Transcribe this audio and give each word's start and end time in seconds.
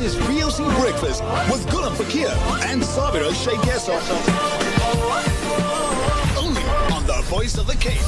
This 0.00 0.14
is 0.14 0.22
VOC 0.22 0.80
Breakfast 0.80 1.22
with 1.52 1.66
Gulam 1.66 1.94
Fakir 1.94 2.28
and 2.70 2.80
Sabira 2.80 3.34
Sheikh. 3.34 3.60
Only 6.38 6.62
on 6.90 7.04
the 7.06 7.20
Voice 7.26 7.58
of 7.58 7.66
the 7.66 7.76
Cape. 7.76 8.00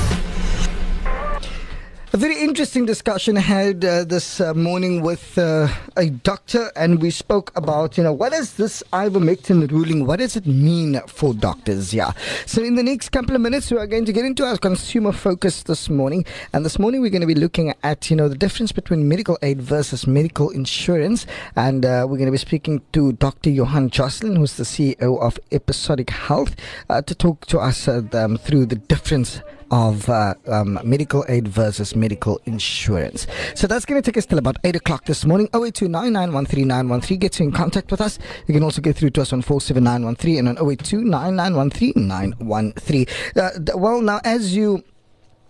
A 2.15 2.19
very 2.19 2.39
interesting 2.43 2.85
discussion 2.85 3.39
I 3.39 3.41
had 3.41 3.87
uh, 3.87 4.05
this 4.05 4.39
uh, 4.39 4.53
morning 4.53 5.01
with 5.01 5.39
uh, 5.39 5.69
a 5.97 6.11
doctor, 6.11 6.71
and 6.77 7.01
we 7.01 7.11
spoke 7.11 7.51
about, 7.57 7.97
you 7.97 8.05
know, 8.05 8.13
what 8.13 8.35
is 8.35 8.57
this 8.57 8.83
ivermectin 8.93 9.71
ruling? 9.71 10.05
What 10.07 10.19
does 10.19 10.37
it 10.37 10.47
mean 10.47 11.01
for 11.07 11.33
doctors? 11.33 11.95
Yeah. 11.95 12.13
So, 12.45 12.63
in 12.63 12.75
the 12.75 12.83
next 12.83 13.13
couple 13.13 13.35
of 13.35 13.41
minutes, 13.41 13.71
we 13.71 13.79
are 13.79 13.87
going 13.87 14.05
to 14.05 14.13
get 14.13 14.27
into 14.27 14.45
our 14.45 14.59
consumer 14.59 15.13
focus 15.13 15.63
this 15.63 15.89
morning. 15.89 16.27
And 16.53 16.67
this 16.67 16.79
morning, 16.79 17.01
we're 17.01 17.09
going 17.09 17.23
to 17.23 17.27
be 17.27 17.35
looking 17.35 17.73
at, 17.83 18.11
you 18.11 18.17
know, 18.17 18.29
the 18.29 18.37
difference 18.37 18.73
between 18.73 19.09
medical 19.09 19.39
aid 19.41 19.63
versus 19.63 20.07
medical 20.07 20.51
insurance. 20.51 21.25
And 21.57 21.87
uh, 21.87 22.05
we're 22.07 22.19
going 22.19 22.27
to 22.27 22.31
be 22.31 22.37
speaking 22.37 22.83
to 22.93 23.13
Dr. 23.13 23.49
Johan 23.49 23.89
Josling, 23.89 24.37
who's 24.37 24.59
the 24.59 24.65
CEO 24.65 25.19
of 25.19 25.41
Episodic 25.51 26.11
Health, 26.11 26.57
uh, 26.91 27.01
to 27.01 27.15
talk 27.15 27.47
to 27.47 27.59
us 27.59 27.89
uh, 27.89 28.03
um, 28.13 28.37
through 28.37 28.67
the 28.67 28.77
difference 28.77 29.41
of 29.73 30.09
uh, 30.09 30.35
um, 30.47 30.79
medical 30.85 31.25
aid 31.29 31.49
versus 31.49 31.97
medical 31.97 32.41
insurance. 32.45 33.27
So 33.55 33.67
that's 33.67 33.87
going 33.87 34.01
to 34.01 34.09
take 34.09 34.17
us 34.19 34.27
till 34.27 34.39
about 34.39 34.59
8 34.63 34.77
o'clock 34.77 35.07
this 35.07 35.25
morning. 35.25 35.49
0829913913 35.49 37.19
gets 37.19 37.41
you 37.41 37.47
in 37.47 37.53
contact 37.53 37.91
with 37.91 38.03
us. 38.03 38.19
You 38.47 38.55
can 38.55 38.63
also 38.63 38.81
get 38.83 38.95
through 38.97 39.11
to 39.11 39.23
us 39.23 39.33
on 39.33 39.43
47913 39.43 40.39
and 40.39 40.49
on 40.49 40.57
0829913913. 40.57 43.09
Uh, 43.37 43.51
well, 43.79 44.01
now, 44.03 44.21
as 44.25 44.55
you 44.55 44.85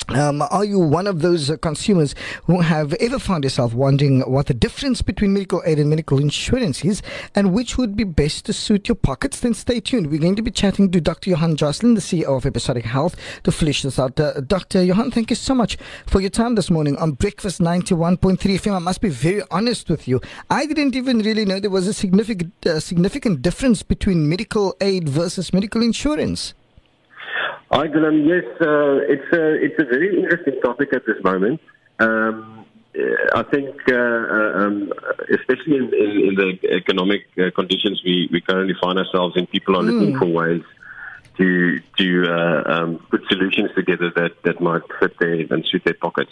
um, 0.09 0.43
are 0.43 0.65
you 0.65 0.79
one 0.79 1.07
of 1.07 1.21
those 1.21 1.51
uh, 1.51 1.57
consumers 1.57 2.15
who 2.45 2.61
have 2.61 2.93
ever 2.95 3.19
found 3.19 3.45
yourself 3.45 3.73
wondering 3.73 4.21
what 4.21 4.47
the 4.47 4.55
difference 4.55 5.01
between 5.01 5.33
medical 5.33 5.63
aid 5.65 5.79
and 5.79 5.89
medical 5.89 6.19
insurance 6.19 6.85
is 6.85 7.03
and 7.35 7.53
which 7.53 7.79
would 7.79 7.97
be 7.97 8.05
best 8.05 8.45
to 8.47 8.53
suit 8.53 8.89
your 8.89 8.97
pockets? 8.97 9.41
Then 9.41 9.55
stay 9.55 9.81
tuned. 9.81 10.11
We're 10.11 10.21
going 10.21 10.37
to 10.37 10.43
be 10.43 10.51
chatting 10.51 10.91
to 10.91 11.01
Dr. 11.01 11.31
Johan 11.31 11.57
Josling, 11.57 11.95
the 11.95 12.01
CEO 12.01 12.37
of 12.37 12.47
Episodic 12.47 12.85
Health, 12.85 13.17
to 13.45 13.53
flesh 13.53 13.83
this 13.83 13.99
out. 13.99 14.19
Uh, 14.19 14.41
Dr. 14.41 14.83
Johan, 14.83 15.11
thank 15.11 15.31
you 15.31 15.37
so 15.37 15.55
much 15.55 15.79
for 16.07 16.21
your 16.21 16.31
time 16.31 16.57
this 16.57 16.71
morning 16.71 16.97
on 16.97 17.13
Breakfast 17.13 17.61
91.3 17.61 18.39
FM. 18.39 18.75
I 18.75 18.79
must 18.81 19.01
be 19.01 19.09
very 19.09 19.43
honest 19.51 19.89
with 19.89 20.09
you. 20.09 20.21
I 20.51 20.67
didn't 20.67 20.97
even 20.97 21.21
really 21.21 21.45
know 21.45 21.61
there 21.61 21.71
was 21.71 21.87
a 21.87 21.95
significant, 21.95 22.53
uh, 22.67 22.81
significant 22.81 23.43
difference 23.43 23.83
between 23.83 24.29
medical 24.29 24.77
aid 24.81 25.09
versus 25.09 25.53
medical 25.53 25.83
insurance. 25.83 26.55
Hi, 27.73 27.89
Gulam. 27.89 28.27
Yes, 28.29 28.45
uh, 28.61 29.01
it's 29.09 29.33
a 29.33 29.55
it's 29.65 29.79
a 29.79 29.85
very 29.85 30.15
interesting 30.15 30.61
topic 30.61 30.93
at 30.93 31.07
this 31.07 31.17
moment. 31.25 31.59
Um, 31.99 32.67
I 33.35 33.43
think, 33.45 33.75
uh, 33.91 33.95
uh, 33.95 34.53
um, 34.61 34.93
especially 35.31 35.77
in, 35.77 35.85
in, 35.95 36.11
in, 36.29 36.35
the 36.35 36.59
economic 36.71 37.23
uh, 37.39 37.51
conditions 37.55 38.03
we, 38.05 38.29
we 38.31 38.43
currently 38.43 38.75
find 38.83 38.99
ourselves 38.99 39.35
in, 39.39 39.47
people 39.47 39.79
are 39.79 39.83
looking 39.83 40.13
mm. 40.13 40.19
for 40.19 40.27
ways 40.27 40.63
to 41.39 41.81
to 41.97 42.27
uh, 42.29 42.63
um, 42.67 43.07
put 43.11 43.23
solutions 43.29 43.71
together 43.75 44.13
that, 44.17 44.33
that 44.45 44.61
might 44.61 44.83
fit 45.01 45.19
their 45.19 45.33
and 45.33 45.65
suit 45.65 45.83
their 45.85 45.95
pockets. 45.95 46.31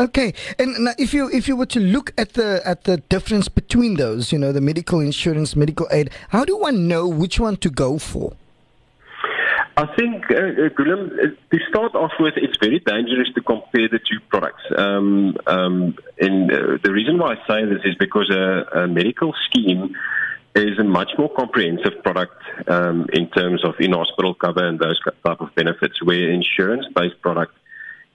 Okay, 0.00 0.34
and 0.58 0.76
now 0.84 0.92
if 0.98 1.14
you 1.14 1.30
if 1.30 1.46
you 1.46 1.54
were 1.54 1.66
to 1.66 1.78
look 1.78 2.12
at 2.18 2.32
the 2.32 2.60
at 2.64 2.82
the 2.82 2.96
difference 2.96 3.48
between 3.48 3.94
those, 3.94 4.32
you 4.32 4.38
know, 4.38 4.50
the 4.50 4.60
medical 4.60 4.98
insurance, 4.98 5.54
medical 5.54 5.86
aid, 5.92 6.10
how 6.30 6.44
do 6.44 6.56
one 6.56 6.88
know 6.88 7.06
which 7.06 7.38
one 7.38 7.56
to 7.58 7.70
go 7.70 7.98
for? 7.98 8.34
I 9.78 9.86
think, 9.94 10.24
uh, 10.24 10.74
Gulam, 10.76 11.08
to 11.52 11.58
start 11.68 11.94
off 11.94 12.10
with, 12.18 12.34
it's 12.36 12.56
very 12.58 12.80
dangerous 12.80 13.28
to 13.36 13.40
compare 13.40 13.88
the 13.88 14.00
two 14.00 14.18
products. 14.28 14.64
Um, 14.76 15.36
um, 15.46 15.94
and 16.20 16.50
uh, 16.50 16.78
the 16.82 16.90
reason 16.90 17.16
why 17.16 17.34
I 17.34 17.46
say 17.46 17.64
this 17.64 17.84
is 17.84 17.94
because 17.94 18.28
a, 18.28 18.80
a 18.80 18.88
medical 18.88 19.32
scheme 19.46 19.94
is 20.56 20.80
a 20.80 20.82
much 20.82 21.12
more 21.16 21.32
comprehensive 21.32 22.02
product 22.02 22.42
um, 22.66 23.06
in 23.12 23.30
terms 23.30 23.64
of 23.64 23.74
in-hospital 23.78 24.34
cover 24.34 24.66
and 24.66 24.80
those 24.80 24.98
type 25.24 25.40
of 25.40 25.54
benefits, 25.54 26.02
where 26.02 26.28
insurance-based 26.28 27.22
product 27.22 27.54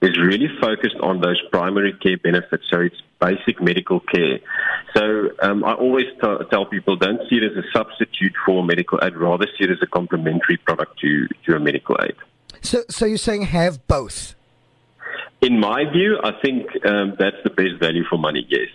is 0.02 0.20
really 0.20 0.50
focused 0.60 0.98
on 1.02 1.22
those 1.22 1.42
primary 1.50 1.94
care 1.94 2.18
benefits. 2.18 2.66
So 2.70 2.82
it's 2.82 3.02
basic 3.22 3.62
medical 3.62 4.02
care. 4.02 4.40
So 4.96 5.30
um, 5.42 5.64
I 5.64 5.74
always 5.74 6.06
t- 6.22 6.46
tell 6.52 6.66
people 6.66 6.96
don't 6.96 7.22
see 7.30 7.38
it 7.38 7.44
as 7.44 7.58
a 7.58 7.64
substitute 7.76 8.34
for 8.46 8.64
medical 8.64 9.00
aid, 9.04 9.16
rather 9.16 9.48
see 9.58 9.64
it 9.64 9.72
as 9.72 9.82
a 9.82 9.88
complementary 9.88 10.58
product 10.58 11.00
to, 11.00 11.28
to 11.46 11.56
a 11.56 11.60
medical 11.60 11.98
aid. 12.04 12.16
So, 12.62 12.84
so 12.90 13.06
you're 13.06 13.18
saying 13.18 13.44
have 13.44 13.86
both? 13.88 14.36
In 15.42 15.60
my 15.60 15.84
view, 15.92 16.20
I 16.24 16.32
think 16.42 16.68
um, 16.86 17.16
that's 17.20 17.38
the 17.44 17.50
best 17.50 17.80
value 17.80 18.04
for 18.10 18.18
money, 18.18 18.46
yes. 18.48 18.70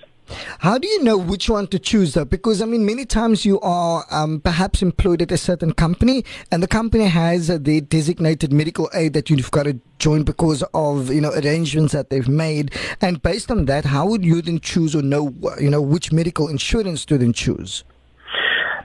How 0.60 0.78
do 0.78 0.86
you 0.86 1.02
know 1.02 1.16
which 1.16 1.48
one 1.48 1.66
to 1.68 1.78
choose, 1.78 2.14
though? 2.14 2.24
Because 2.24 2.60
I 2.60 2.66
mean, 2.66 2.84
many 2.84 3.04
times 3.04 3.44
you 3.44 3.60
are 3.60 4.04
um, 4.10 4.40
perhaps 4.40 4.82
employed 4.82 5.22
at 5.22 5.32
a 5.32 5.36
certain 5.36 5.72
company, 5.72 6.24
and 6.50 6.62
the 6.62 6.68
company 6.68 7.04
has 7.04 7.50
uh, 7.50 7.58
the 7.60 7.80
designated 7.80 8.52
medical 8.52 8.90
aid 8.94 9.12
that 9.14 9.30
you've 9.30 9.50
got 9.50 9.64
to 9.64 9.78
join 9.98 10.22
because 10.22 10.62
of 10.74 11.10
you 11.12 11.20
know 11.20 11.32
arrangements 11.32 11.92
that 11.92 12.10
they've 12.10 12.28
made. 12.28 12.72
And 13.00 13.22
based 13.22 13.50
on 13.50 13.64
that, 13.66 13.86
how 13.86 14.06
would 14.06 14.24
you 14.24 14.42
then 14.42 14.60
choose 14.60 14.94
or 14.94 15.02
know 15.02 15.34
you 15.60 15.70
know 15.70 15.80
which 15.82 16.12
medical 16.12 16.48
insurance 16.48 17.04
to 17.06 17.18
then 17.18 17.32
choose? 17.32 17.84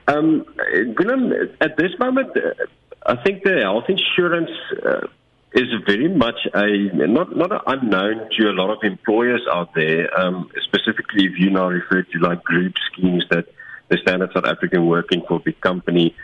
Um, 0.07 0.45
at 1.61 1.77
this 1.77 1.91
moment, 1.99 2.35
uh, 2.35 2.65
I 3.05 3.15
think 3.23 3.43
the 3.43 3.61
health 3.61 3.85
insurance. 3.87 4.51
Uh, 4.85 5.07
is 5.53 5.67
very 5.85 6.07
much 6.07 6.47
a 6.53 6.67
not 6.93 7.35
not 7.35 7.51
an 7.51 7.61
unknown 7.67 8.29
to 8.37 8.49
a 8.49 8.53
lot 8.53 8.71
of 8.71 8.79
employers 8.83 9.41
out 9.51 9.73
there. 9.75 10.09
Um, 10.19 10.49
specifically, 10.63 11.25
if 11.25 11.33
you 11.37 11.49
now 11.49 11.67
refer 11.67 12.01
to 12.01 12.19
like 12.19 12.43
group 12.43 12.73
schemes 12.91 13.23
that 13.29 13.45
the 13.89 13.97
Standard 13.97 14.31
South 14.33 14.45
African 14.45 14.87
working 14.87 15.21
for 15.27 15.35
a 15.35 15.39
big 15.39 15.59
company, 15.61 16.15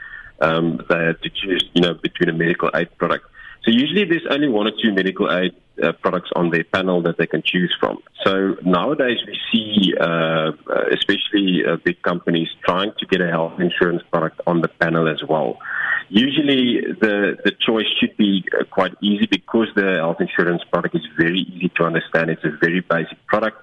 um, 0.42 0.84
they 0.90 0.98
had 0.98 1.22
to 1.22 1.30
choose, 1.30 1.70
you 1.74 1.82
know, 1.82 1.94
between 1.94 2.30
a 2.30 2.34
medical 2.34 2.70
aid 2.74 2.96
product. 2.98 3.26
So 3.64 3.72
usually 3.72 4.06
there's 4.06 4.26
only 4.30 4.48
one 4.48 4.68
or 4.68 4.72
two 4.72 4.94
medical 4.94 5.30
aid 5.32 5.54
uh, 5.84 5.92
products 5.92 6.30
on 6.36 6.50
their 6.50 6.64
panel 6.64 7.02
that 7.04 7.18
they 7.18 7.28
can 7.28 7.44
choose 7.44 7.76
from. 7.80 8.00
So 8.26 8.56
nowadays 8.64 9.20
we 9.28 9.38
see, 9.52 9.94
uh, 10.00 10.52
especially 10.92 11.66
uh, 11.66 11.78
big 11.84 12.02
companies 12.02 12.48
trying 12.66 12.94
to 13.00 13.06
get 13.06 13.22
a 13.22 13.30
health 13.30 13.60
insurance 13.60 14.02
product 14.12 14.42
on 14.48 14.62
the 14.62 14.70
panel 14.70 15.08
as 15.08 15.22
well. 15.28 15.60
Usually, 16.10 16.82
the, 16.82 17.38
the 17.44 17.52
choice 17.52 17.86
should 18.00 18.18
be 18.18 18.44
uh, 18.60 18.64
quite 18.66 18.94
easy 19.02 19.28
because 19.28 19.68
the 19.76 19.98
health 19.98 20.20
insurance 20.20 20.64
product 20.72 20.96
is 20.96 21.06
very 21.18 21.42
easy 21.42 21.70
to 21.78 21.84
understand. 21.84 22.32
It's 22.32 22.44
a 22.44 22.58
very 22.60 22.82
basic 22.82 23.24
product. 23.28 23.58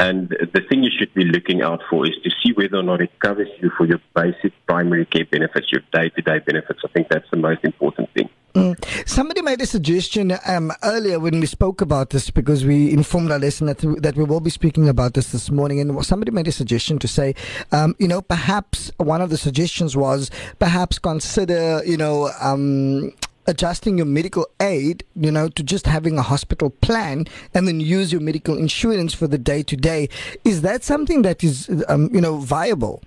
And 0.00 0.30
the 0.30 0.62
thing 0.68 0.82
you 0.82 0.90
should 0.98 1.12
be 1.14 1.24
looking 1.24 1.60
out 1.62 1.80
for 1.88 2.06
is 2.06 2.14
to 2.24 2.30
see 2.42 2.52
whether 2.54 2.78
or 2.78 2.82
not 2.82 3.02
it 3.02 3.10
covers 3.20 3.48
you 3.60 3.70
for 3.76 3.86
your 3.86 4.00
basic 4.14 4.52
primary 4.66 5.04
care 5.04 5.26
benefits, 5.26 5.70
your 5.70 5.82
day 5.92 6.08
to 6.08 6.22
day 6.22 6.38
benefits. 6.38 6.80
I 6.82 6.88
think 6.88 7.08
that's 7.08 7.30
the 7.30 7.36
most 7.36 7.62
important 7.62 8.10
thing. 8.14 8.28
Mm. 8.54 9.08
Somebody 9.08 9.40
made 9.40 9.60
a 9.62 9.66
suggestion 9.66 10.36
um, 10.46 10.72
earlier 10.82 11.18
when 11.18 11.40
we 11.40 11.46
spoke 11.46 11.80
about 11.80 12.10
this 12.10 12.30
because 12.30 12.66
we 12.66 12.92
informed 12.92 13.30
our 13.32 13.38
listeners 13.38 13.76
that, 13.76 14.02
that 14.02 14.16
we 14.16 14.24
will 14.24 14.40
be 14.40 14.50
speaking 14.50 14.88
about 14.88 15.14
this 15.14 15.32
this 15.32 15.50
morning. 15.50 15.80
And 15.80 16.04
somebody 16.04 16.30
made 16.32 16.48
a 16.48 16.52
suggestion 16.52 16.98
to 16.98 17.08
say, 17.08 17.34
um, 17.72 17.96
you 17.98 18.08
know, 18.08 18.20
perhaps 18.20 18.90
one 18.98 19.22
of 19.22 19.30
the 19.30 19.38
suggestions 19.38 19.96
was 19.96 20.30
perhaps 20.58 20.98
consider, 20.98 21.82
you 21.86 21.96
know, 21.96 22.30
um, 22.40 23.12
adjusting 23.46 23.96
your 23.96 24.06
medical 24.06 24.46
aid, 24.60 25.02
you 25.16 25.30
know, 25.30 25.48
to 25.48 25.62
just 25.62 25.86
having 25.86 26.18
a 26.18 26.22
hospital 26.22 26.70
plan 26.70 27.26
and 27.54 27.66
then 27.66 27.80
use 27.80 28.12
your 28.12 28.20
medical 28.20 28.56
insurance 28.56 29.14
for 29.14 29.26
the 29.26 29.38
day 29.38 29.62
to 29.62 29.76
day. 29.76 30.08
Is 30.44 30.60
that 30.60 30.84
something 30.84 31.22
that 31.22 31.42
is, 31.42 31.70
um, 31.88 32.10
you 32.12 32.20
know, 32.20 32.36
viable? 32.36 33.02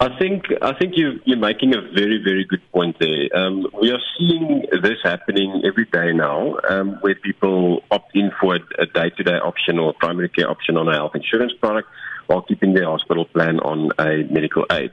I 0.00 0.16
think 0.16 0.44
I 0.62 0.74
think 0.78 0.96
you, 0.96 1.20
you're 1.24 1.38
making 1.38 1.74
a 1.74 1.80
very 1.80 2.22
very 2.22 2.44
good 2.44 2.62
point 2.70 2.96
there. 3.00 3.28
Um, 3.34 3.66
we 3.80 3.90
are 3.90 3.98
seeing 4.16 4.64
this 4.80 4.98
happening 5.02 5.62
every 5.64 5.86
day 5.86 6.12
now, 6.12 6.56
um, 6.68 6.98
where 7.00 7.16
people 7.16 7.82
opt 7.90 8.14
in 8.14 8.30
for 8.40 8.54
a 8.54 8.86
day 8.86 9.10
to 9.10 9.24
day 9.24 9.38
option 9.38 9.78
or 9.78 9.92
primary 9.94 10.28
care 10.28 10.48
option 10.48 10.76
on 10.76 10.88
a 10.88 10.92
health 10.92 11.16
insurance 11.16 11.52
product, 11.60 11.88
while 12.28 12.42
keeping 12.42 12.74
their 12.74 12.84
hospital 12.84 13.24
plan 13.24 13.58
on 13.58 13.90
a 13.98 14.22
medical 14.32 14.66
aid. 14.70 14.92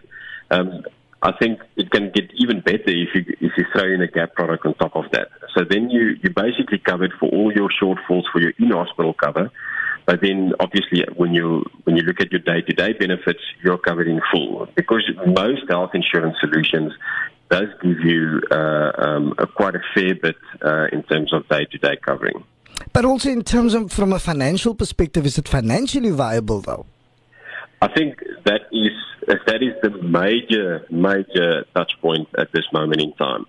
Um, 0.49 0.83
I 1.21 1.33
think 1.33 1.61
it 1.75 1.91
can 1.91 2.11
get 2.11 2.31
even 2.33 2.61
better 2.61 2.89
if 2.89 3.09
you 3.13 3.25
if 3.41 3.51
you 3.57 3.65
throw 3.73 3.85
in 3.85 4.01
a 4.01 4.07
gap 4.07 4.33
product 4.33 4.65
on 4.65 4.73
top 4.73 4.95
of 4.95 5.05
that. 5.11 5.27
So 5.55 5.63
then 5.69 5.91
you 5.91 6.17
you're 6.23 6.33
basically 6.33 6.79
covered 6.79 7.13
for 7.19 7.29
all 7.29 7.53
your 7.53 7.69
shortfalls 7.79 8.23
for 8.31 8.41
your 8.41 8.53
in 8.57 8.71
hospital 8.71 9.13
cover 9.13 9.51
but 10.05 10.21
then, 10.21 10.53
obviously, 10.59 11.03
when 11.15 11.33
you 11.33 11.63
when 11.83 11.95
you 11.95 12.03
look 12.03 12.21
at 12.21 12.31
your 12.31 12.41
day-to-day 12.41 12.93
benefits, 12.93 13.39
you're 13.63 13.77
covered 13.77 14.07
in 14.07 14.21
full 14.31 14.67
because 14.75 15.03
most 15.25 15.63
health 15.67 15.91
insurance 15.95 16.35
solutions 16.39 16.93
does 17.49 17.67
give 17.81 17.99
you 18.01 18.41
uh, 18.51 18.91
um, 18.97 19.33
a, 19.37 19.47
quite 19.47 19.75
a 19.75 19.81
fair 19.93 20.15
bit 20.15 20.35
uh, 20.63 20.87
in 20.91 21.03
terms 21.03 21.33
of 21.33 21.47
day-to-day 21.47 21.97
covering. 22.03 22.43
But 22.93 23.05
also 23.05 23.29
in 23.29 23.43
terms 23.43 23.73
of 23.73 23.91
from 23.91 24.13
a 24.13 24.19
financial 24.19 24.75
perspective, 24.75 25.25
is 25.25 25.37
it 25.37 25.47
financially 25.47 26.11
viable 26.11 26.61
though? 26.61 26.85
I 27.81 27.87
think 27.87 28.19
that 28.45 28.61
is 28.71 28.91
that 29.47 29.63
is 29.63 29.73
the 29.81 29.89
major 29.89 30.85
major 30.91 31.65
touch 31.75 31.91
point 32.01 32.27
at 32.37 32.51
this 32.51 32.65
moment 32.71 33.01
in 33.01 33.13
time. 33.13 33.45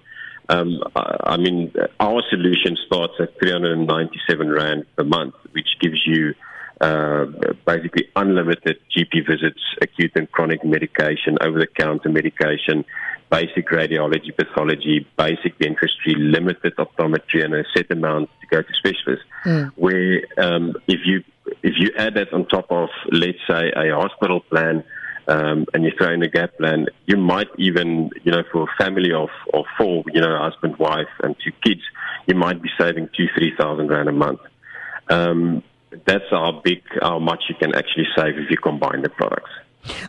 Um, 0.48 0.80
I 0.94 1.36
mean, 1.36 1.72
our 1.98 2.22
solution 2.30 2.76
starts 2.86 3.14
at 3.18 3.38
397 3.40 4.48
rand 4.48 4.84
per 4.96 5.02
month, 5.02 5.34
which 5.52 5.66
gives 5.80 6.06
you 6.06 6.34
uh, 6.80 7.24
basically 7.66 8.08
unlimited 8.16 8.78
GP 8.94 9.26
visits, 9.26 9.60
acute 9.80 10.12
and 10.14 10.30
chronic 10.30 10.64
medication, 10.64 11.38
over-the-counter 11.40 12.08
medication, 12.10 12.84
basic 13.30 13.68
radiology, 13.68 14.36
pathology, 14.36 15.06
basic 15.16 15.58
dentistry, 15.58 16.14
limited 16.14 16.74
optometry, 16.76 17.44
and 17.44 17.54
a 17.54 17.64
set 17.74 17.90
amount 17.90 18.28
to 18.40 18.46
go 18.48 18.62
to 18.62 18.74
specialists. 18.74 19.24
Mm. 19.44 19.72
Where 19.76 20.22
um, 20.38 20.74
if 20.86 21.00
you 21.04 21.24
if 21.62 21.74
you 21.78 21.90
add 21.96 22.14
that 22.14 22.32
on 22.32 22.46
top 22.46 22.66
of, 22.70 22.88
let's 23.10 23.38
say, 23.48 23.70
a 23.74 23.94
hospital 23.94 24.40
plan. 24.40 24.84
Um, 25.28 25.66
and 25.74 25.82
you 25.82 25.90
throw 25.98 26.12
in 26.12 26.22
a 26.22 26.28
gap 26.28 26.56
plan, 26.56 26.86
you 27.06 27.16
might 27.16 27.48
even, 27.58 28.10
you 28.22 28.30
know, 28.30 28.44
for 28.52 28.62
a 28.62 28.84
family 28.84 29.12
of, 29.12 29.28
of 29.52 29.64
four, 29.76 30.04
you 30.14 30.20
know, 30.20 30.38
husband, 30.38 30.76
wife, 30.76 31.08
and 31.20 31.34
two 31.42 31.50
kids, 31.64 31.80
you 32.28 32.36
might 32.36 32.62
be 32.62 32.68
saving 32.78 33.08
two, 33.16 33.26
three 33.36 33.52
thousand 33.58 33.88
rand 33.88 34.08
a 34.08 34.12
month. 34.12 34.38
Um, 35.08 35.64
that's 36.06 36.28
how 36.30 36.60
big, 36.64 36.82
how 37.00 37.18
much 37.18 37.44
you 37.48 37.54
can 37.54 37.74
actually 37.74 38.06
save 38.16 38.38
if 38.38 38.50
you 38.50 38.56
combine 38.56 39.02
the 39.02 39.08
products. 39.08 39.50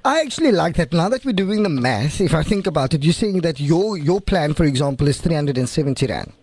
I 0.03 0.21
actually 0.21 0.51
like 0.51 0.75
that. 0.75 0.91
Now 0.91 1.09
that 1.09 1.23
we're 1.23 1.33
doing 1.33 1.63
the 1.63 1.69
math, 1.69 2.19
if 2.21 2.33
I 2.33 2.43
think 2.43 2.67
about 2.67 2.93
it, 2.93 3.03
you're 3.03 3.13
saying 3.13 3.41
that 3.41 3.59
your 3.59 3.97
your 3.97 4.21
plan, 4.21 4.53
for 4.53 4.65
example, 4.65 5.07
is 5.07 5.21
370 5.21 6.07
rand. 6.07 6.33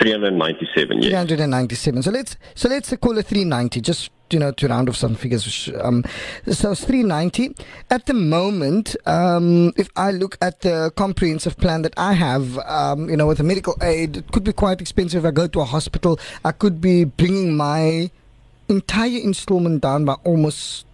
397, 0.00 1.02
yes. 1.02 1.10
397. 1.10 2.02
So 2.02 2.10
let's 2.10 2.36
so 2.54 2.68
let's 2.68 2.94
call 2.96 3.18
it 3.18 3.26
390, 3.26 3.80
just 3.80 4.10
you 4.30 4.38
know 4.38 4.52
to 4.52 4.68
round 4.68 4.88
off 4.88 4.96
some 4.96 5.14
figures. 5.14 5.70
Um, 5.80 6.04
so 6.50 6.72
it's 6.72 6.84
390 6.84 7.54
at 7.90 8.06
the 8.06 8.14
moment. 8.14 8.96
Um, 9.06 9.72
if 9.76 9.88
I 9.96 10.10
look 10.10 10.36
at 10.40 10.60
the 10.60 10.92
comprehensive 10.96 11.56
plan 11.56 11.82
that 11.82 11.94
I 11.96 12.12
have, 12.14 12.58
um, 12.58 13.08
you 13.08 13.16
know, 13.16 13.26
with 13.26 13.40
a 13.40 13.44
medical 13.44 13.76
aid, 13.82 14.18
it 14.18 14.32
could 14.32 14.44
be 14.44 14.52
quite 14.52 14.80
expensive. 14.80 15.24
If 15.24 15.28
I 15.28 15.30
go 15.30 15.46
to 15.46 15.60
a 15.60 15.64
hospital, 15.64 16.18
I 16.44 16.52
could 16.52 16.80
be 16.80 17.04
bringing 17.04 17.56
my 17.56 18.10
entire 18.68 19.18
installment 19.18 19.82
down 19.82 20.04
by 20.04 20.14
almost 20.24 20.86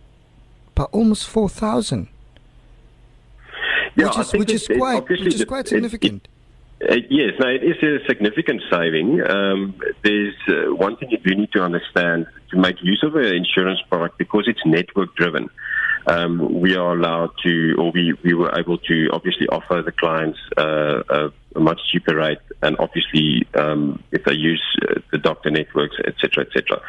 by 0.74 0.84
almost 0.84 1.28
four 1.28 1.48
thousand. 1.48 2.08
Yeah, 3.94 4.06
which 4.06 4.18
is, 4.18 4.32
which 4.32 4.52
is 4.52 4.68
quite 4.68 5.08
which 5.08 5.34
is 5.34 5.44
quite 5.44 5.68
significant. 5.68 6.28
It, 6.80 6.88
it, 6.88 7.04
uh, 7.04 7.06
yes, 7.10 7.32
no, 7.38 7.48
it 7.48 7.62
is 7.62 7.76
a 7.82 8.04
significant 8.06 8.62
saving. 8.70 9.20
Um, 9.22 9.74
there's 10.02 10.34
uh, 10.48 10.74
one 10.74 10.96
thing 10.96 11.10
you 11.10 11.18
do 11.18 11.34
need 11.34 11.52
to 11.52 11.62
understand 11.62 12.26
to 12.50 12.56
make 12.56 12.82
use 12.82 13.02
of 13.06 13.14
an 13.14 13.34
insurance 13.34 13.80
product 13.88 14.18
because 14.18 14.44
it's 14.48 14.60
network 14.64 15.14
driven. 15.14 15.48
Um, 16.06 16.60
we 16.60 16.74
are 16.74 16.94
allowed 16.96 17.30
to, 17.44 17.76
or 17.78 17.92
we, 17.92 18.14
we 18.24 18.34
were 18.34 18.52
able 18.58 18.78
to 18.78 19.08
obviously 19.12 19.46
offer 19.46 19.82
the 19.82 19.92
clients 19.92 20.38
uh, 20.56 21.28
a, 21.54 21.60
much 21.60 21.80
cheaper 21.90 22.16
rate, 22.16 22.38
and 22.62 22.76
obviously 22.78 23.46
um, 23.54 24.02
if 24.10 24.24
they 24.24 24.34
use 24.34 24.62
uh, 24.88 25.00
the 25.10 25.18
doctor 25.18 25.50
networks, 25.50 25.96
etc., 26.06 26.44
etc. 26.46 26.82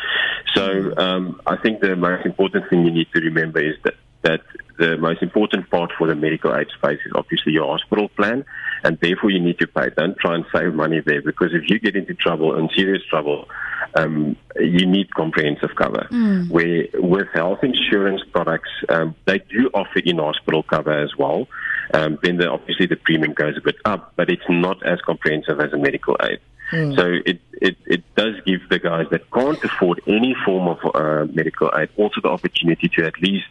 So 0.55 0.93
um, 0.97 1.41
I 1.45 1.55
think 1.57 1.81
the 1.81 1.95
most 1.95 2.25
important 2.25 2.69
thing 2.69 2.85
you 2.85 2.91
need 2.91 3.07
to 3.13 3.21
remember 3.21 3.59
is 3.59 3.75
that 3.83 3.95
that 4.23 4.41
the 4.79 4.97
most 4.97 5.21
important 5.21 5.69
part 5.69 5.91
for 5.97 6.07
the 6.07 6.15
medical 6.15 6.55
aid 6.55 6.67
space 6.75 6.99
is 7.05 7.11
obviously 7.13 7.53
your 7.53 7.67
hospital 7.67 8.09
plan, 8.09 8.43
and 8.83 8.97
therefore 9.01 9.29
you 9.29 9.39
need 9.39 9.59
to 9.59 9.67
pay. 9.67 9.89
Don't 9.95 10.17
try 10.17 10.35
and 10.35 10.45
save 10.53 10.73
money 10.73 11.01
there 11.05 11.21
because 11.21 11.53
if 11.53 11.69
you 11.69 11.79
get 11.79 11.95
into 11.95 12.13
trouble 12.13 12.55
and 12.55 12.71
serious 12.75 13.03
trouble, 13.09 13.47
um, 13.95 14.35
you 14.59 14.85
need 14.85 15.13
comprehensive 15.13 15.75
cover. 15.75 16.07
Mm. 16.11 16.49
Where 16.49 16.87
with 16.95 17.27
health 17.33 17.59
insurance 17.63 18.21
products, 18.31 18.69
um, 18.89 19.15
they 19.25 19.39
do 19.39 19.69
offer 19.73 19.99
in 19.99 20.17
hospital 20.17 20.63
cover 20.63 20.91
as 20.91 21.11
well. 21.17 21.47
Um, 21.93 22.19
then 22.21 22.37
the, 22.37 22.49
obviously 22.49 22.85
the 22.85 22.95
premium 22.95 23.33
goes 23.33 23.57
a 23.57 23.61
bit 23.61 23.75
up, 23.85 24.13
but 24.15 24.29
it's 24.29 24.43
not 24.49 24.85
as 24.85 24.99
comprehensive 25.01 25.59
as 25.59 25.73
a 25.73 25.77
medical 25.77 26.17
aid. 26.21 26.39
Mm. 26.71 26.95
So 26.95 27.05
it, 27.25 27.39
it, 27.53 27.77
it 27.85 28.15
does 28.15 28.35
give 28.45 28.61
the 28.69 28.79
guys 28.79 29.07
that 29.11 29.29
can't 29.31 29.63
afford 29.63 30.01
any 30.07 30.35
form 30.45 30.67
of 30.67 30.79
uh, 30.95 31.25
medical 31.31 31.71
aid 31.75 31.89
also 31.97 32.21
the 32.21 32.29
opportunity 32.29 32.89
to 32.95 33.05
at 33.05 33.21
least 33.21 33.45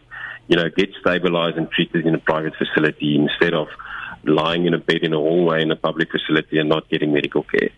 you 0.48 0.56
know, 0.56 0.68
get 0.68 0.90
stabilized 1.00 1.56
and 1.56 1.70
treated 1.70 2.06
in 2.06 2.14
a 2.14 2.18
private 2.18 2.54
facility 2.56 3.16
instead 3.16 3.54
of 3.54 3.68
lying 4.24 4.66
in 4.66 4.74
a 4.74 4.78
bed 4.78 4.98
in 5.02 5.12
a 5.12 5.16
hallway 5.16 5.62
in 5.62 5.70
a 5.70 5.76
public 5.76 6.10
facility 6.10 6.58
and 6.58 6.68
not 6.68 6.88
getting 6.88 7.12
medical 7.12 7.42
care. 7.42 7.70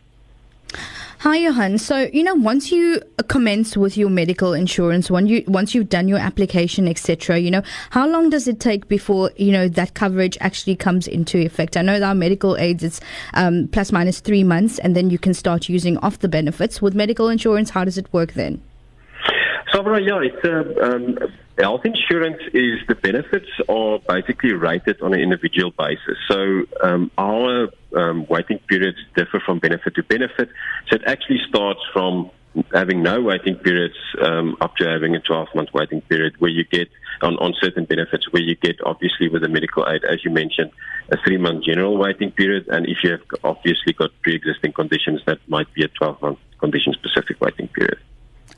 Hi, 1.24 1.38
Johan. 1.38 1.78
So, 1.78 2.10
you 2.12 2.22
know, 2.22 2.34
once 2.34 2.70
you 2.70 3.00
commence 3.28 3.78
with 3.78 3.96
your 3.96 4.10
medical 4.10 4.52
insurance, 4.52 5.10
when 5.10 5.26
you 5.26 5.42
once 5.46 5.74
you've 5.74 5.88
done 5.88 6.06
your 6.06 6.18
application, 6.18 6.86
etc., 6.86 7.38
you 7.38 7.50
know, 7.50 7.62
how 7.88 8.06
long 8.06 8.28
does 8.28 8.46
it 8.46 8.60
take 8.60 8.88
before 8.88 9.30
you 9.36 9.50
know 9.50 9.66
that 9.66 9.94
coverage 9.94 10.36
actually 10.42 10.76
comes 10.76 11.08
into 11.08 11.38
effect? 11.38 11.78
I 11.78 11.80
know 11.80 11.98
that 11.98 12.06
our 12.06 12.14
medical 12.14 12.58
aids 12.58 12.84
it's 12.84 13.00
um, 13.32 13.68
plus 13.72 13.90
minus 13.90 14.20
three 14.20 14.44
months, 14.44 14.78
and 14.80 14.94
then 14.94 15.08
you 15.08 15.18
can 15.18 15.32
start 15.32 15.66
using 15.66 15.96
off 16.00 16.18
the 16.18 16.28
benefits. 16.28 16.82
With 16.82 16.94
medical 16.94 17.30
insurance, 17.30 17.70
how 17.70 17.86
does 17.86 17.96
it 17.96 18.12
work 18.12 18.34
then? 18.34 18.60
So, 19.74 19.96
yeah, 19.96 20.20
it's 20.22 20.44
uh, 20.44 20.86
um, 20.86 21.18
Health 21.58 21.82
insurance 21.84 22.42
is 22.52 22.80
the 22.88 22.96
benefits 22.96 23.46
are 23.68 24.00
basically 24.08 24.54
rated 24.54 25.00
on 25.00 25.14
an 25.14 25.20
individual 25.20 25.70
basis. 25.78 26.18
So 26.28 26.64
um, 26.82 27.12
our 27.16 27.68
um, 27.96 28.26
waiting 28.28 28.58
periods 28.68 28.98
differ 29.14 29.38
from 29.38 29.60
benefit 29.60 29.94
to 29.94 30.02
benefit. 30.02 30.48
So 30.88 30.96
it 30.96 31.02
actually 31.06 31.38
starts 31.48 31.78
from 31.92 32.32
having 32.72 33.04
no 33.04 33.20
waiting 33.20 33.54
periods 33.54 33.94
um, 34.20 34.56
up 34.60 34.74
to 34.76 34.88
having 34.88 35.14
a 35.14 35.20
12 35.20 35.48
month 35.54 35.68
waiting 35.72 36.00
period 36.02 36.34
where 36.40 36.50
you 36.50 36.64
get 36.64 36.88
on, 37.22 37.36
on 37.36 37.54
certain 37.60 37.84
benefits 37.84 38.32
where 38.32 38.42
you 38.42 38.56
get 38.56 38.76
obviously 38.84 39.28
with 39.28 39.42
the 39.42 39.48
medical 39.48 39.86
aid, 39.88 40.02
as 40.04 40.24
you 40.24 40.32
mentioned, 40.32 40.72
a 41.12 41.16
three 41.24 41.36
month 41.36 41.64
general 41.64 41.96
waiting 41.96 42.32
period. 42.32 42.66
And 42.66 42.86
if 42.86 42.98
you 43.04 43.12
have 43.12 43.22
obviously 43.44 43.92
got 43.92 44.10
pre 44.22 44.34
existing 44.34 44.72
conditions, 44.72 45.20
that 45.26 45.38
might 45.46 45.72
be 45.72 45.84
a 45.84 45.88
12 45.88 46.20
month 46.20 46.38
condition 46.58 46.94
specific 46.94 47.40
waiting 47.40 47.68
period. 47.68 47.98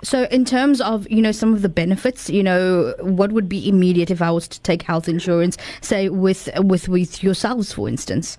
So, 0.03 0.25
in 0.25 0.45
terms 0.45 0.81
of 0.81 1.11
you 1.11 1.23
know 1.23 1.33
some 1.33 1.55
of 1.55 1.63
the 1.63 1.69
benefits, 1.69 2.29
you 2.29 2.43
know, 2.43 2.95
what 3.01 3.33
would 3.33 3.49
be 3.49 3.69
immediate 3.69 4.11
if 4.11 4.21
I 4.21 4.31
was 4.31 4.47
to 4.49 4.61
take 4.61 4.83
health 4.83 5.09
insurance, 5.09 5.57
say 5.81 6.09
with 6.09 6.49
with 6.57 6.89
with 6.89 7.23
yourselves, 7.23 7.73
for 7.73 7.89
instance? 7.89 8.39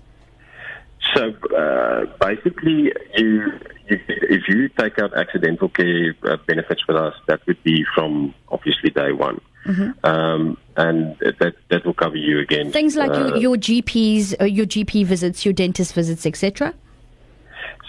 So 1.14 1.32
uh, 1.56 2.06
basically, 2.20 2.92
you, 3.16 3.52
if 3.86 4.48
you 4.48 4.68
take 4.68 4.98
out 4.98 5.16
accidental 5.16 5.68
care 5.68 6.14
uh, 6.24 6.36
benefits 6.46 6.86
with 6.86 6.96
us, 6.96 7.14
that 7.28 7.46
would 7.46 7.62
be 7.62 7.84
from 7.94 8.34
obviously 8.48 8.90
day 8.90 9.12
one. 9.12 9.40
Mm-hmm. 9.66 10.06
Um, 10.06 10.56
and 10.76 11.16
that 11.18 11.54
that 11.68 11.84
will 11.84 11.94
cover 11.94 12.16
you 12.16 12.38
again. 12.38 12.72
Things 12.72 12.96
like 12.96 13.10
uh, 13.10 13.34
your, 13.34 13.36
your 13.36 13.56
GPs, 13.56 14.40
uh, 14.40 14.44
your 14.44 14.66
GP 14.66 15.04
visits, 15.04 15.44
your 15.44 15.52
dentist 15.52 15.92
visits, 15.92 16.24
etc. 16.24 16.74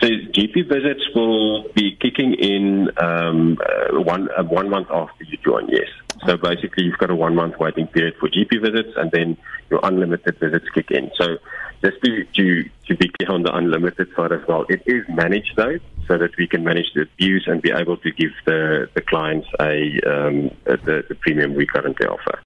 So 0.02 0.08
GP 0.08 0.70
visits 0.70 1.04
will 1.14 1.68
be 1.74 1.98
kicking 2.00 2.34
in 2.34 2.90
um, 3.02 3.58
uh, 3.62 4.00
one 4.00 4.30
uh, 4.38 4.44
one 4.44 4.70
month 4.70 4.88
after 4.92 5.24
you 5.26 5.38
join. 5.44 5.68
Yes. 5.70 5.88
So 6.26 6.38
basically, 6.38 6.86
you've 6.86 6.98
got 6.98 7.10
a 7.10 7.16
one 7.16 7.36
month 7.36 7.56
waiting 7.60 7.88
period 7.88 8.16
for 8.20 8.30
GP 8.30 8.62
visits, 8.62 8.94
and 8.96 9.12
then 9.12 9.38
your 9.70 9.80
unlimited 9.84 10.40
visits 10.40 10.66
kick 10.74 10.92
in. 10.92 11.12
So 11.20 11.38
just 11.84 11.98
to 12.04 12.24
to 12.24 12.64
to 12.88 12.96
be 12.96 13.10
clear 13.18 13.32
on 13.32 13.44
the 13.44 13.54
unlimited 13.56 14.08
side 14.16 14.32
as 14.32 14.42
well, 14.48 14.66
it 14.70 14.82
is 14.86 15.04
managed 15.10 15.54
though, 15.56 15.78
so 16.08 16.18
that 16.18 16.32
we 16.38 16.48
can 16.48 16.64
manage 16.64 16.92
the 16.94 17.02
abuse 17.02 17.46
and 17.48 17.62
be 17.62 17.72
able 17.72 17.98
to 17.98 18.12
give 18.12 18.32
the 18.46 18.90
the 18.96 19.02
clients 19.02 19.48
a 19.60 20.00
um, 20.08 20.52
the, 20.66 21.04
the 21.08 21.16
premium 21.16 21.56
we 21.56 21.66
currently 21.66 22.08
offer. 22.08 22.38